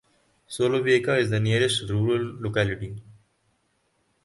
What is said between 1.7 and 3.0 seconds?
rural locality.